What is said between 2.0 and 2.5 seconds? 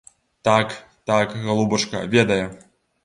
ведае.